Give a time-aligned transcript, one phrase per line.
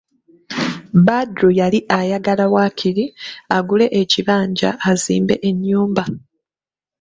[1.05, 3.05] Badru yali ayagala waakiri
[3.57, 6.03] agule ekibanja azimbe ennyumba.